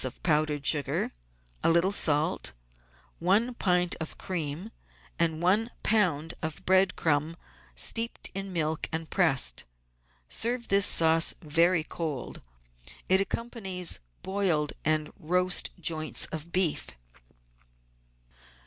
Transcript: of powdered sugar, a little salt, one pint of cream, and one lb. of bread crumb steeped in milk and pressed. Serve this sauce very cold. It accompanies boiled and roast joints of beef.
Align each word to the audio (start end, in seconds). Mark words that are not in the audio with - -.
of 0.03 0.23
powdered 0.23 0.65
sugar, 0.65 1.11
a 1.63 1.69
little 1.69 1.91
salt, 1.91 2.53
one 3.19 3.53
pint 3.53 3.95
of 3.99 4.17
cream, 4.17 4.71
and 5.19 5.43
one 5.43 5.69
lb. 5.83 6.33
of 6.41 6.65
bread 6.65 6.95
crumb 6.95 7.37
steeped 7.75 8.31
in 8.33 8.51
milk 8.51 8.89
and 8.91 9.11
pressed. 9.11 9.63
Serve 10.27 10.69
this 10.69 10.87
sauce 10.87 11.35
very 11.43 11.83
cold. 11.83 12.41
It 13.09 13.21
accompanies 13.21 13.99
boiled 14.23 14.73
and 14.83 15.13
roast 15.19 15.69
joints 15.79 16.25
of 16.31 16.51
beef. 16.51 16.87